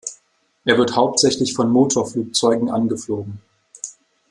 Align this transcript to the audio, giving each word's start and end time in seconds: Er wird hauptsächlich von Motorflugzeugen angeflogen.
Er 0.65 0.79
wird 0.79 0.95
hauptsächlich 0.95 1.53
von 1.53 1.69
Motorflugzeugen 1.71 2.71
angeflogen. 2.71 3.39